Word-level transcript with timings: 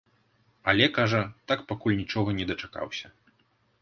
Але, 0.73 0.85
кажа, 0.95 1.21
так 1.51 1.59
пакуль 1.73 1.99
нічога 2.01 2.29
не 2.41 2.45
дачакаўся. 2.53 3.07